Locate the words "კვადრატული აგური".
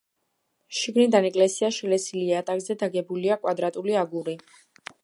3.45-4.39